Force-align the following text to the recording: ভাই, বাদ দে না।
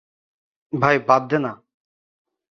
ভাই, 0.73 0.97
বাদ 0.99 1.23
দে 1.29 1.37
না। 1.39 1.51